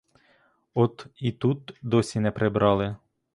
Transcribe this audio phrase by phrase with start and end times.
[0.73, 2.95] От і тут досі не прибрали.